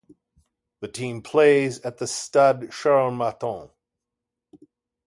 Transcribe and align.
The 0.79 0.87
team 0.87 1.21
plays 1.21 1.79
at 1.81 1.99
the 1.99 2.07
Stade 2.07 2.71
Charles-Mathon. 2.71 3.69